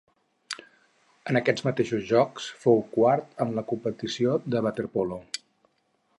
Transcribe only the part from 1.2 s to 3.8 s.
En aquests mateixos Jocs fou quart en la